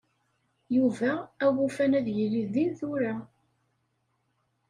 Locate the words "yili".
2.17-2.43